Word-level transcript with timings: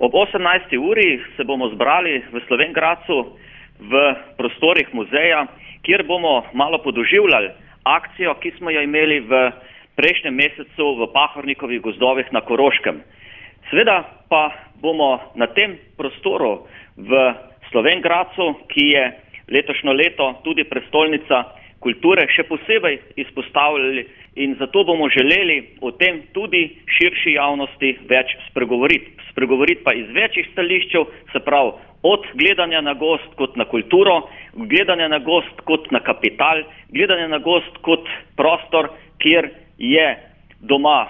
Ob 0.00 0.14
18. 0.14 0.78
uri 0.80 1.20
se 1.36 1.44
bomo 1.44 1.68
zbrali 1.68 2.24
v 2.32 2.40
Slovengracu 2.48 3.36
v 3.84 3.92
prostorih 4.36 4.88
muzeja, 4.96 5.44
kjer 5.84 6.08
bomo 6.08 6.48
malo 6.56 6.80
podoživljali 6.80 7.50
akcijo, 7.84 8.32
ki 8.40 8.50
smo 8.56 8.70
jo 8.70 8.80
imeli 8.80 9.20
v 9.20 9.52
prejšnjem 10.00 10.34
mesecu 10.34 10.86
v 10.96 11.08
Pahornikovih 11.12 11.84
gozdovih 11.84 12.32
na 12.32 12.40
Koroškem. 12.40 13.04
Sveda 13.68 14.08
pa 14.32 14.48
bomo 14.80 15.20
na 15.36 15.52
tem 15.52 15.76
prostoru 16.00 16.64
v 16.96 17.34
Slovengracu, 17.68 18.56
ki 18.72 18.84
je 18.96 19.04
letošnjo 19.52 19.92
leto 19.92 20.40
tudi 20.48 20.64
prestolnica 20.64 21.44
kulture, 21.84 22.24
še 22.32 22.48
posebej 22.48 23.20
izpostavljali 23.20 24.08
in 24.34 24.56
zato 24.58 24.84
bomo 24.84 25.08
želeli 25.08 25.68
o 25.80 25.90
tem 25.90 26.22
tudi 26.32 26.76
širši 26.86 27.32
javnosti 27.32 27.98
več 28.08 28.36
spregovoriti. 28.50 29.10
Spregovoriti 29.30 29.82
pa 29.84 29.92
iz 29.94 30.06
večjih 30.14 30.48
stališčev, 30.52 31.04
se 31.32 31.40
pravi 31.44 31.72
od 32.02 32.24
gledanja 32.34 32.80
na 32.80 32.94
gost 32.94 33.34
kot 33.36 33.56
na 33.56 33.64
kulturo, 33.64 34.28
gledanja 34.54 35.08
na 35.08 35.18
gost 35.18 35.60
kot 35.64 35.90
na 35.90 36.00
kapital, 36.00 36.62
gledanja 36.88 37.28
na 37.28 37.38
gost 37.38 37.76
kot 37.82 38.08
prostor, 38.36 38.88
kjer 39.18 39.50
je 39.78 40.06
doma 40.60 41.08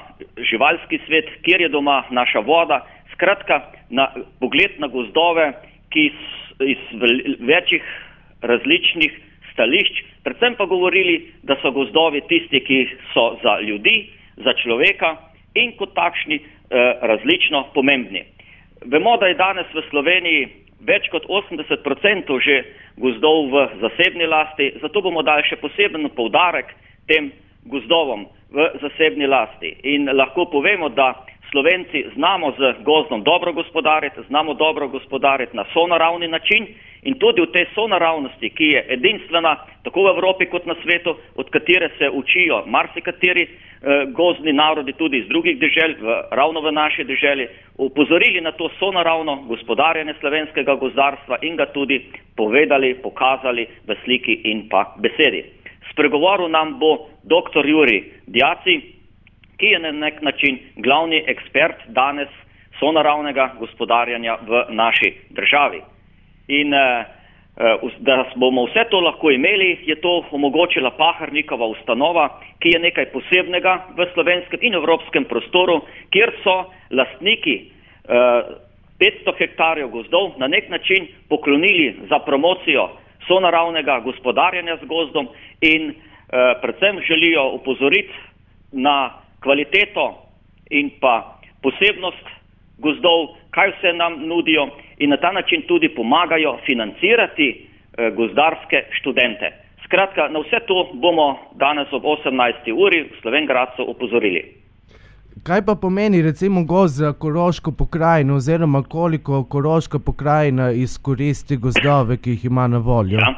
živalski 0.51 1.01
svet, 1.07 1.29
kjer 1.43 1.61
je 1.61 1.69
doma 1.69 2.05
naša 2.11 2.39
voda, 2.39 2.87
skratka 3.13 3.61
na 3.91 4.09
pogled 4.41 4.79
na 4.79 4.87
gozdove, 4.87 5.53
ki 5.91 6.11
iz 6.61 6.83
večjih 7.41 7.83
različnih 8.43 9.13
stališč, 9.61 10.25
predvsem 10.25 10.57
pa 10.57 10.65
govorili, 10.65 11.29
da 11.45 11.57
so 11.61 11.73
gozdovi 11.77 12.25
tisti, 12.29 12.65
ki 12.65 12.79
so 13.13 13.37
za 13.45 13.61
ljudi, 13.61 14.09
za 14.41 14.57
človeka 14.63 15.17
in 15.55 15.77
kot 15.77 15.93
takšni 15.95 16.41
eh, 16.41 16.45
različno 17.03 17.69
pomembni. 17.75 18.25
Vemo, 18.89 19.17
da 19.21 19.29
je 19.29 19.37
danes 19.37 19.69
v 19.75 19.85
Sloveniji 19.91 20.49
več 20.81 21.11
kot 21.13 21.29
80% 21.29 22.41
že 22.41 22.57
gozdov 22.97 23.53
v 23.53 23.69
zasebni 23.81 24.27
lasti, 24.27 24.73
zato 24.81 25.03
bomo 25.05 25.23
dali 25.23 25.45
še 25.45 25.61
poseben 25.61 26.09
poudarek 26.17 26.73
tem 27.09 27.33
gozdovom 27.69 28.25
v 28.51 28.71
zasebni 28.81 29.29
lasti. 29.29 29.77
In 29.85 30.09
lahko 30.09 30.49
povemo, 30.49 30.89
da 30.89 31.13
Slovenci 31.51 32.05
znamo 32.15 32.53
z 32.59 32.85
gozdom 32.85 33.23
dobro 33.23 33.53
gospodariti, 33.53 34.21
znamo 34.29 34.55
dobro 34.55 34.89
gospodariti 34.89 35.57
na 35.57 35.65
sonaravni 35.73 36.29
način 36.29 36.67
in 37.03 37.19
tudi 37.19 37.41
v 37.43 37.53
tej 37.53 37.67
sonaravnosti, 37.75 38.51
ki 38.51 38.65
je 38.65 38.87
edinstvena 38.89 39.57
tako 39.83 40.03
v 40.03 40.11
Evropi 40.15 40.47
kot 40.47 40.67
na 40.67 40.75
svetu, 40.83 41.17
od 41.37 41.51
katere 41.51 41.91
se 41.99 42.11
učijo 42.11 42.63
marsikateri 42.67 43.43
eh, 43.43 43.51
gozdni 44.13 44.53
narodi 44.53 44.93
tudi 44.93 45.19
iz 45.19 45.27
drugih 45.29 45.59
dežel, 45.59 45.95
v, 46.01 46.23
ravno 46.31 46.61
v 46.61 46.73
naši 46.73 47.05
deželi, 47.05 47.49
upozorili 47.79 48.41
na 48.41 48.53
to 48.53 48.71
sonaravno 48.79 49.37
gospodarjanje 49.49 50.15
slovenskega 50.21 50.75
gozdarstva 50.75 51.39
in 51.43 51.57
ga 51.57 51.67
tudi 51.67 52.05
povedali, 52.37 52.95
pokazali 52.95 53.67
v 53.87 53.97
sliki 54.05 54.41
in 54.45 54.69
pa 54.69 54.95
besedi. 54.99 55.45
Spregovoril 55.93 56.49
nam 56.49 56.79
bo 56.79 57.09
dr. 57.25 57.67
Juri 57.67 58.05
Djaci, 58.27 59.00
ki 59.61 59.67
je 59.67 59.79
na 59.79 59.93
nek 59.93 60.23
način 60.23 60.59
glavni 60.77 61.25
ekspert 61.27 61.77
danes 61.89 62.29
sonaravnega 62.79 63.55
gospodarjanja 63.59 64.39
v 64.49 64.65
naši 64.69 65.13
državi. 65.31 65.83
In 66.49 66.75
eh, 66.75 67.05
eh, 67.57 67.91
da 67.99 68.25
bomo 68.37 68.65
vse 68.65 68.87
to 68.91 69.01
lahko 69.01 69.31
imeli, 69.31 69.79
je 69.85 70.01
to 70.01 70.25
omogočila 70.31 70.91
Paharnikova 70.97 71.67
ustanova, 71.67 72.29
ki 72.59 72.73
je 72.75 72.81
nekaj 72.81 73.11
posebnega 73.13 73.77
v 73.97 74.09
slovenskem 74.15 74.61
in 74.63 74.75
evropskem 74.75 75.25
prostoru, 75.25 75.83
kjer 76.11 76.33
so 76.43 76.57
lastniki 76.91 77.61
500 78.09 78.65
eh, 79.01 79.39
hektarjev 79.39 79.89
gozdov 79.89 80.33
na 80.39 80.49
nek 80.49 80.71
način 80.71 81.07
poklonili 81.29 81.95
za 82.09 82.19
promocijo 82.19 82.89
sonaravnega 83.29 84.01
gospodarjanja 84.01 84.77
z 84.81 84.87
gozdom 84.89 85.29
in 85.61 85.93
predvsem 86.61 87.01
želijo 87.07 87.43
upozoriti 87.59 88.15
na 88.73 89.11
kvaliteto 89.43 90.07
in 90.71 90.91
pa 91.01 91.41
posebnost 91.63 92.27
gozdov, 92.79 93.37
kaj 93.51 93.73
vse 93.77 93.93
nam 93.93 94.13
nudijo 94.27 94.69
in 94.99 95.11
na 95.11 95.17
ta 95.17 95.33
način 95.33 95.63
tudi 95.69 95.89
pomagajo 95.89 96.59
financirati 96.67 97.49
eh, 97.51 98.11
gozdarske 98.11 98.85
študente. 99.01 99.53
Skratka, 99.85 100.29
na 100.29 100.39
vse 100.39 100.61
to 100.67 100.91
bomo 100.95 101.39
danes 101.55 101.93
ob 101.93 102.03
18. 102.05 102.73
uri 102.73 103.03
v 103.03 103.21
Slovengradcu 103.23 103.83
upozorili. 103.83 104.61
Kaj 105.43 105.63
pa 105.67 105.75
pomeni 105.75 106.23
recimo 106.23 106.65
gozd 106.65 106.95
za 106.97 107.13
koroško 107.13 107.73
pokrajino 107.79 108.35
oziroma 108.35 108.83
koliko 108.83 109.45
koroška 109.45 109.99
pokrajina 109.99 110.71
izkoristi 110.71 111.57
gozdove, 111.57 112.17
ki 112.17 112.31
jih 112.31 112.45
ima 112.45 112.67
na 112.69 112.79
voljo? 112.79 113.19
Ja. 113.19 113.31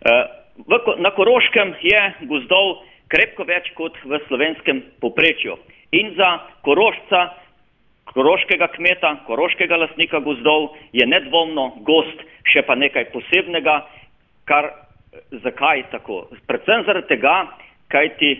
Eh, 0.00 0.24
v, 0.56 1.02
na 1.02 1.10
koroškem 1.10 1.74
je 1.82 2.02
gozdov 2.28 2.66
krepko 3.12 3.46
več 3.46 3.70
kot 3.78 3.96
v 4.04 4.20
slovenskem 4.28 4.82
poprečju. 5.00 5.56
In 5.94 6.14
za 6.18 6.30
korošca, 6.66 7.20
koroškega 8.10 8.68
kmeta, 8.74 9.12
koroškega 9.26 9.76
lasnika 9.76 10.20
gozdov 10.24 10.74
je 10.92 11.06
nedvomno 11.06 11.70
gost 11.86 12.24
še 12.46 12.62
pa 12.66 12.74
nekaj 12.78 13.10
posebnega, 13.14 13.80
kar 14.46 14.70
zakaj 15.42 15.86
tako? 15.94 16.26
Predvsem 16.46 16.84
zaradi 16.86 17.10
tega, 17.14 17.36
kaj 17.92 18.10
ti 18.20 18.30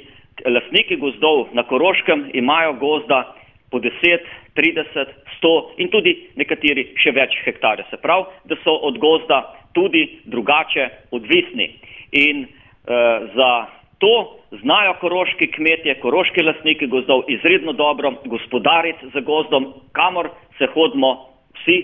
lasniki 0.44 0.98
gozdov 1.00 1.54
na 1.56 1.64
koroškem 1.66 2.30
imajo 2.34 2.76
gozda 2.82 3.22
po 3.70 3.80
10, 3.82 4.26
30, 4.56 5.14
100 5.42 5.54
in 5.82 5.90
tudi 5.90 6.14
nekateri 6.36 6.92
še 7.02 7.12
več 7.16 7.34
hektarjev. 7.44 7.88
Se 7.90 7.98
pravi, 8.00 8.26
da 8.46 8.58
so 8.62 8.76
od 8.88 8.98
gozda 9.02 9.42
tudi 9.74 10.20
drugače 10.24 10.88
odvisni. 11.12 11.72
In 12.16 12.46
uh, 12.46 13.26
za 13.34 13.50
To 13.98 14.36
znajo 14.50 14.94
koroški 15.00 15.50
kmetje, 15.50 15.94
koroški 16.00 16.42
lasniki 16.42 16.86
gozdov 16.86 17.22
izredno 17.28 17.72
dobro 17.72 18.12
gospodariti 18.24 19.08
z 19.14 19.20
gozdom, 19.24 19.72
kamor 19.92 20.28
se 20.58 20.66
hodimo 20.74 21.28
vsi 21.56 21.78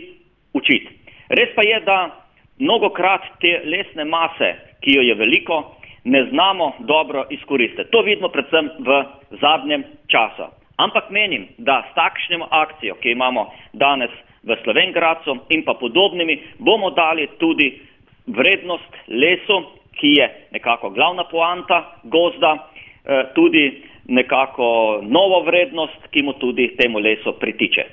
učiti. 0.53 0.99
Res 1.28 1.55
pa 1.55 1.62
je, 1.62 1.81
da 1.81 2.11
mnogokrat 2.59 3.22
te 3.41 3.62
lesne 3.65 4.05
mase, 4.05 4.55
ki 4.84 4.97
jo 4.99 5.03
je 5.03 5.15
veliko, 5.15 5.62
ne 6.05 6.25
znamo 6.31 6.72
dobro 6.78 7.25
izkoristiti. 7.31 7.91
To 7.91 8.03
vidimo 8.03 8.28
predvsem 8.28 8.71
v 8.78 9.05
zadnjem 9.41 9.84
času. 10.06 10.51
Ampak 10.77 11.11
menim, 11.11 11.49
da 11.59 11.83
s 11.91 11.95
takšnim 11.95 12.43
akcijo, 12.51 12.95
ki 13.01 13.12
imamo 13.12 13.47
danes 13.72 14.11
v 14.43 14.56
Slovengracu 14.65 15.37
in 15.49 15.65
pa 15.65 15.75
podobnimi, 15.75 16.41
bomo 16.59 16.91
dali 16.91 17.28
tudi 17.39 17.81
vrednost 18.27 18.93
lesu, 19.09 19.62
ki 20.03 20.13
je 20.19 20.27
nekako 20.51 20.91
glavna 20.91 21.25
poanta 21.31 21.79
gozda, 22.03 22.53
eh, 22.59 23.25
tudi 23.35 23.83
nekako 24.09 24.67
novo 25.03 25.43
vrednost, 25.47 26.01
ki 26.11 26.23
mu 26.23 26.33
tudi 26.33 26.75
temu 26.77 26.99
lesu 26.99 27.33
pritiče. 27.41 27.85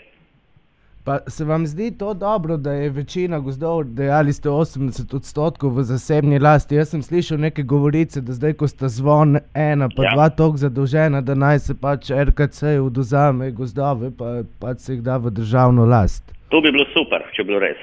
Pa 1.06 1.18
se 1.28 1.46
vam 1.46 1.68
zdi 1.68 1.98
to 1.98 2.14
dobro, 2.14 2.58
da 2.58 2.72
je 2.72 2.90
večina 2.90 3.40
gozdov, 3.40 3.84
dejali 3.84 4.34
ste 4.34 4.50
80 4.50 5.16
odstotkov 5.16 5.70
v 5.78 5.84
zasebni 5.84 6.40
lasti? 6.40 6.76
Jaz 6.76 6.90
sem 6.90 7.02
slišal 7.02 7.38
neke 7.38 7.64
govorice, 7.64 8.22
da 8.22 8.34
zdaj, 8.34 8.54
ko 8.54 8.68
sta 8.68 8.88
zvon 8.88 9.38
ena, 9.54 9.90
pa 9.96 10.04
ja. 10.04 10.12
dva 10.14 10.30
tok 10.30 10.58
zadolžena, 10.58 11.22
da 11.22 11.36
naj 11.36 11.60
se 11.60 11.74
pač 11.82 12.12
RKC 12.12 12.64
oduzame 12.86 13.52
gozdove, 13.52 14.12
pa, 14.18 14.42
pa 14.62 14.76
se 14.76 14.94
jih 14.94 15.02
da 15.02 15.18
v 15.18 15.30
državno 15.30 15.86
last. 15.86 16.34
To 16.50 16.62
bi 16.62 16.72
bilo 16.72 16.86
super, 16.94 17.26
če 17.34 17.44
bi 17.44 17.48
bilo 17.48 17.60
res. 17.60 17.78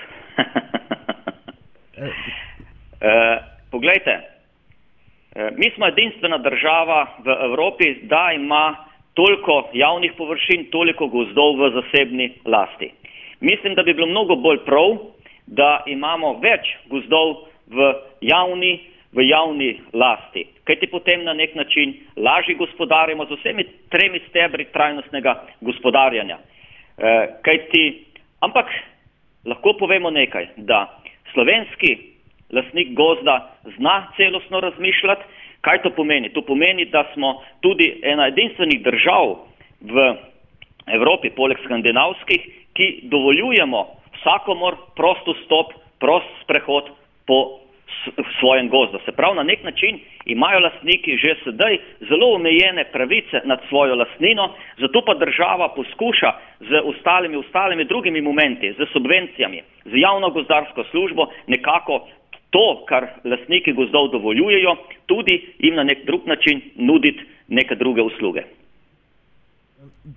uh, 3.01 3.43
Poglejte, 3.77 4.11
eh, 4.11 5.51
mi 5.57 5.71
smo 5.71 5.87
edinstvena 5.87 6.39
država 6.39 7.07
v 7.19 7.29
Evropi, 7.45 7.95
da 8.03 8.33
ima 8.35 8.77
toliko 9.15 9.69
javnih 9.73 10.13
površin, 10.17 10.65
toliko 10.71 11.07
gozdov 11.07 11.61
v 11.61 11.71
zasebni 11.75 12.31
lasti. 12.45 12.91
Mislim, 13.41 13.75
da 13.75 13.83
bi 13.83 13.95
bilo 13.95 14.07
mnogo 14.07 14.37
bolj 14.37 14.63
prav, 14.65 14.97
da 15.47 15.83
imamo 15.87 16.33
več 16.41 16.73
gozdov 16.89 17.37
v 17.69 17.93
javni, 18.21 18.81
v 19.13 19.29
javni 19.29 19.71
lasti, 19.93 20.47
kajti 20.65 20.87
potem 20.87 21.25
na 21.25 21.37
nek 21.37 21.55
način 21.55 21.95
lažje 22.17 22.55
gospodarimo 22.55 23.27
z 23.27 23.37
vsemi 23.37 23.69
tremi 23.93 24.25
stebri 24.29 24.65
trajnostnega 24.73 25.37
gospodarjanja. 25.61 26.39
E, 26.39 27.29
kajti, 27.43 28.05
ampak 28.41 28.73
lahko 29.45 29.77
povemo 29.79 30.11
nekaj, 30.11 30.47
da 30.57 30.87
slovenski 31.33 32.16
lasnik 32.53 32.95
gozda 32.95 33.57
zna 33.77 34.13
celostno 34.17 34.61
razmišljati. 34.61 35.23
Kaj 35.61 35.83
to 35.83 35.91
pomeni? 35.91 36.29
To 36.29 36.43
pomeni, 36.43 36.85
da 36.85 37.05
smo 37.15 37.43
tudi 37.61 38.01
ena 38.03 38.29
edinstvenih 38.29 38.83
držav 38.83 39.37
v 39.81 40.15
Evropi, 40.87 41.31
poleg 41.31 41.59
skandinavskih, 41.65 42.43
ki 42.75 43.09
dovoljujemo 43.11 43.87
vsakomor 44.19 44.77
prost 44.97 45.27
vstop, 45.27 45.73
prost 45.99 46.29
sprehod 46.45 46.91
po 47.27 47.67
svojem 48.41 48.69
gozdu. 48.69 48.99
Se 49.05 49.13
pravi, 49.13 49.37
na 49.37 49.43
nek 49.43 49.63
način 49.65 49.99
imajo 50.27 50.61
lastniki 50.61 51.17
že 51.17 51.35
sedaj 51.45 51.79
zelo 52.09 52.35
omejene 52.35 52.85
pravice 52.93 53.41
nad 53.45 53.61
svojo 53.69 53.95
lastnino, 53.95 54.55
zato 54.79 55.03
pa 55.07 55.15
država 55.15 55.69
poskuša 55.69 56.33
z 56.61 56.81
ostalimi, 56.85 57.37
ostalimi 57.37 57.85
drugimi 57.85 58.21
momenti, 58.21 58.73
z 58.73 58.87
subvencijami, 58.93 59.63
z 59.85 59.93
javno 59.95 60.31
gozdarsko 60.31 60.85
službo 60.85 61.27
nekako 61.47 62.07
to, 62.51 62.85
kar 62.89 63.09
lastniki 63.25 63.73
gozdov 63.73 64.11
dovoljujejo, 64.13 64.77
tudi 65.07 65.41
jim 65.59 65.75
na 65.75 65.85
nek 65.85 66.07
drug 66.07 66.27
način 66.27 66.63
nuditi 66.77 67.25
neke 67.49 67.75
druge 67.75 68.03
usluge. 68.03 68.43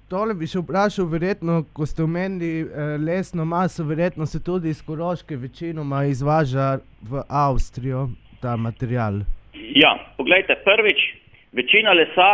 Tole 0.10 0.34
bi 0.38 0.48
še 0.50 0.62
vprašal, 0.64 1.08
verjetno, 1.10 1.64
ko 1.74 1.86
ste 1.90 2.04
omenili 2.06 2.64
eh, 2.64 2.96
lesno 3.02 3.46
maso, 3.46 3.84
verjetno 3.86 4.26
se 4.26 4.42
tudi 4.44 4.70
iz 4.70 4.82
Koroške 4.86 5.36
večinoma 5.36 6.04
izvaža 6.10 6.80
v 7.10 7.24
Avstrijo 7.28 8.08
ta 8.42 8.56
material. 8.58 9.22
Ja, 9.54 9.92
pogledajte, 10.18 10.56
prvič, 10.66 11.02
večina 11.58 11.94
lesa, 11.94 12.30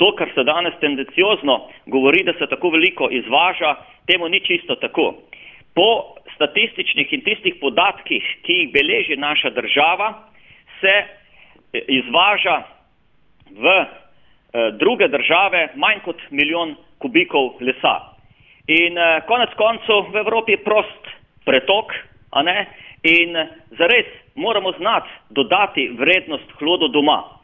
to, 0.00 0.10
kar 0.18 0.32
se 0.34 0.44
danes 0.44 0.74
tendenciozno 0.80 1.60
govori, 1.86 2.24
da 2.24 2.32
se 2.38 2.48
tako 2.50 2.72
veliko 2.76 3.08
izvaža, 3.20 3.74
temu 4.06 4.28
ni 4.28 4.40
čisto 4.44 4.76
tako. 4.80 5.14
Po 5.74 6.17
statističnih 6.38 7.12
in 7.12 7.26
tistih 7.26 7.58
podatkih, 7.60 8.22
ki 8.46 8.62
jih 8.62 8.72
beleži 8.72 9.18
naša 9.18 9.50
država, 9.50 10.12
se 10.80 10.94
eh, 10.94 11.82
izvaža 12.00 12.62
v 13.50 13.66
Eh, 14.52 14.70
druge 14.72 15.08
države 15.08 15.68
manj 15.74 15.98
kot 16.04 16.16
milijon 16.30 16.74
kubikov 16.98 17.50
lesa. 17.60 17.96
In 18.66 18.98
eh, 18.98 19.20
konec 19.26 19.50
koncev 19.54 20.08
v 20.12 20.16
Evropi 20.16 20.52
je 20.52 20.64
prost 20.64 21.02
pretok, 21.44 21.92
a 22.32 22.42
ne? 22.42 22.66
In 23.02 23.36
zares 23.78 24.08
moramo 24.34 24.72
znati 24.78 25.08
dodati 25.30 25.88
vrednost 25.98 26.48
hlodo 26.58 26.88
doma. 26.88 27.37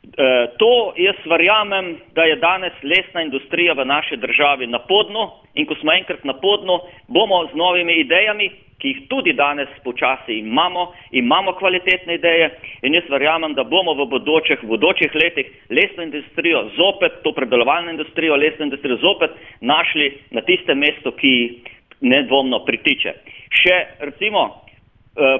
E, 0.00 0.46
to 0.58 0.92
jaz 0.96 1.16
verjamem, 1.26 1.96
da 2.14 2.24
je 2.24 2.36
danes 2.36 2.72
lesna 2.82 3.22
industrija 3.22 3.72
v 3.72 3.84
naši 3.84 4.16
državi 4.16 4.66
na 4.66 4.78
podnu 4.78 5.30
in 5.54 5.66
ko 5.66 5.74
smo 5.74 5.92
enkrat 5.92 6.24
na 6.24 6.32
podnu, 6.32 6.78
bomo 7.08 7.46
z 7.52 7.56
novimi 7.56 8.00
idejami, 8.00 8.48
ki 8.80 8.88
jih 8.88 9.00
tudi 9.08 9.32
danes 9.36 9.68
počasi 9.84 10.38
imamo, 10.38 10.92
imamo 11.12 11.52
kvalitetne 11.52 12.14
ideje 12.14 12.48
in 12.82 12.94
jaz 12.94 13.10
verjamem, 13.10 13.54
da 13.54 13.64
bomo 13.64 13.94
v 13.94 14.06
bodočih, 14.08 14.62
v 14.62 14.70
bodočih 14.72 15.14
letih 15.14 15.52
lesno 15.68 16.02
industrijo 16.02 16.64
zopet, 16.76 17.20
to 17.22 17.32
predelovalno 17.36 17.90
industrijo, 17.90 18.36
lesno 18.36 18.64
industrijo 18.64 18.96
zopet 19.04 19.36
našli 19.60 20.14
na 20.30 20.40
tistem 20.40 20.78
mestu, 20.78 21.12
ki 21.12 21.60
nedvomno 22.00 22.64
pritiče. 22.64 23.14
Še 23.52 23.76
recimo 24.00 24.48
eh, 24.48 24.69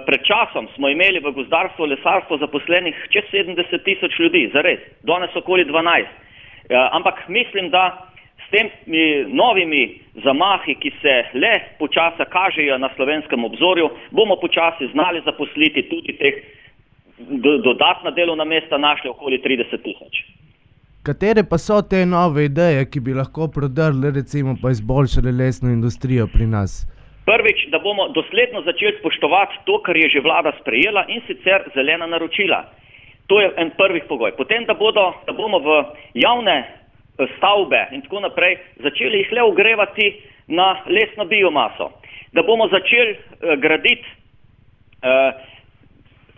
pred 0.07 0.21
časom 0.27 0.69
smo 0.75 0.89
imeli 0.89 1.21
v 1.23 1.33
gozdarstvu, 1.33 1.85
lesarstvo 1.85 2.39
zaposlenih 2.39 2.97
čez 3.15 3.25
70 3.33 3.85
tisoč 3.85 4.19
ljudi, 4.19 4.51
zares, 4.53 4.81
danes 5.03 5.37
okoli 5.37 5.65
12. 5.65 6.07
Ja, 6.71 6.89
ampak 6.93 7.29
mislim, 7.29 7.71
da 7.71 8.11
temi 8.51 9.25
novimi 9.35 10.01
zamahi, 10.25 10.75
ki 10.83 10.91
se 11.03 11.15
le 11.39 11.53
počasi 11.79 12.27
kažejo 12.33 12.79
na 12.79 12.91
slovenskem 12.97 13.45
obzorju, 13.45 13.91
bomo 14.11 14.37
počasi 14.37 14.91
znali 14.93 15.23
zaposliti 15.25 15.89
tudi 15.89 16.17
teh 16.19 16.35
dodatna 17.65 18.11
delovna 18.11 18.45
mesta, 18.45 18.79
našli 18.79 19.11
okoli 19.11 19.39
30 19.45 19.83
tisoč. 19.83 20.23
Katere 21.03 21.45
pa 21.51 21.59
so 21.59 21.83
te 21.83 22.07
nove 22.07 22.45
ideje, 22.45 22.85
ki 22.91 23.01
bi 23.01 23.15
lahko 23.15 23.49
prodrli, 23.49 24.11
recimo, 24.11 24.57
pa 24.63 24.71
izboljšali 24.71 25.33
lesno 25.33 25.71
industrijo 25.71 26.27
pri 26.27 26.47
nas? 26.47 26.85
Prvič, 27.31 27.69
da 27.71 27.79
bomo 27.79 28.09
dosledno 28.09 28.63
začeli 28.63 28.99
spoštovati 28.99 29.63
to, 29.65 29.79
kar 29.87 29.97
je 29.97 30.09
že 30.09 30.21
vlada 30.21 30.51
sprejela 30.61 31.05
in 31.09 31.23
sicer 31.27 31.63
zelena 31.75 32.07
naročila. 32.07 32.65
To 33.31 33.41
je 33.41 33.53
en 33.57 33.71
prvih 33.79 34.05
pogoj. 34.09 34.35
Potem, 34.35 34.65
da, 34.67 34.75
bodo, 34.75 35.15
da 35.27 35.33
bomo 35.33 35.59
v 35.63 35.85
javne 36.15 36.57
stavbe 37.37 37.87
in 37.95 38.03
tako 38.03 38.25
naprej, 38.27 38.59
začeli 38.83 39.23
jih 39.23 39.33
le 39.33 39.43
ogrevati 39.43 40.09
na 40.49 40.83
lesno 40.87 41.25
biomaso. 41.25 41.93
Da 42.33 42.43
bomo 42.43 42.67
začeli 42.69 43.15
uh, 43.15 43.55
graditi 43.63 44.07
uh, 44.11 45.31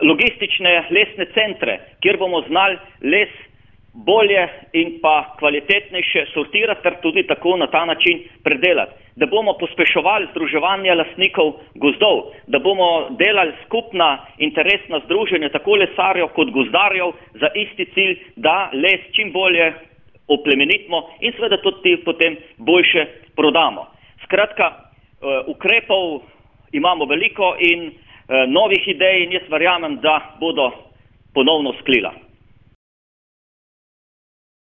logistične 0.01 0.73
lesne 0.93 1.25
centre, 1.33 1.79
kjer 2.05 2.21
bomo 2.21 2.43
znali 2.45 2.77
les 3.01 3.33
bolje 3.93 4.47
in 4.73 4.99
pa 5.01 5.35
kvalitetnejše 5.39 6.25
sortirati, 6.33 6.83
ter 6.83 6.95
tudi 7.01 7.27
tako 7.27 7.57
na 7.57 7.67
ta 7.67 7.85
način 7.85 8.23
predelati. 8.43 8.91
Da 9.15 9.25
bomo 9.25 9.53
pospeševali 9.53 10.27
združevanje 10.31 10.95
lastnikov 10.95 11.53
gozdov, 11.75 12.33
da 12.47 12.59
bomo 12.59 13.09
delali 13.09 13.53
skupna 13.65 14.25
interesna 14.37 14.99
združenja 15.05 15.49
tako 15.49 15.75
lesarjev 15.75 16.27
kot 16.27 16.49
gozdarjev 16.49 17.11
za 17.33 17.49
isti 17.55 17.85
cilj, 17.93 18.17
da 18.35 18.69
les 18.73 19.01
čim 19.11 19.31
bolje 19.31 19.73
oplemenitimo 20.27 21.09
in 21.19 21.33
seveda 21.33 21.57
tudi 21.61 21.97
potem 22.05 22.37
boljše 22.57 23.05
prodamo. 23.35 23.87
Skratka, 24.23 24.67
eh, 24.73 25.43
ukrepov 25.47 26.21
imamo 26.71 27.05
veliko 27.05 27.55
in 27.59 27.87
eh, 27.87 28.47
novih 28.47 28.87
idej 28.87 29.23
in 29.23 29.31
jaz 29.31 29.49
verjamem, 29.49 29.99
da 30.01 30.35
bodo 30.39 30.71
ponovno 31.33 31.73
sklila. 31.81 32.22